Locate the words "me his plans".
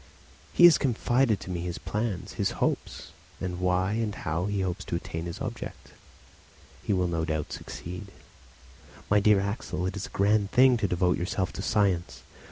1.51-2.33